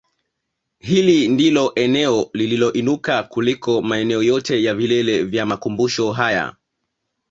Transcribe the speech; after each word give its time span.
Hili 0.79 1.27
ndilo 1.27 1.71
eneo 1.75 2.29
lililoinuka 2.33 3.23
kuliko 3.23 3.81
maeneo 3.81 4.23
yote 4.23 4.63
ya 4.63 4.75
vilele 4.75 5.23
vya 5.23 5.45
makumbumsho 5.45 6.11
haya 6.11 6.55